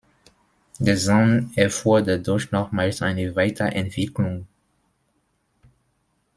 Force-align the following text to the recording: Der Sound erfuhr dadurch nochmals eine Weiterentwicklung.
Der 0.79 0.97
Sound 0.97 1.55
erfuhr 1.55 2.01
dadurch 2.01 2.49
nochmals 2.51 3.03
eine 3.03 3.35
Weiterentwicklung. 3.35 4.47